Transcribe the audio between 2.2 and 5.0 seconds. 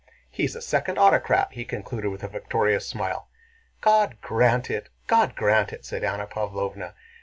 a victorious smile. "God grant it!